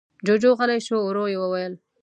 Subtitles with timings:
[0.25, 0.97] جُوجُو غلی شو.
[1.03, 1.73] ورو يې وويل: